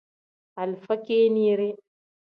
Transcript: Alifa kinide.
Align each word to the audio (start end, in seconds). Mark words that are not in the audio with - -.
Alifa 0.55 0.95
kinide. 1.05 1.67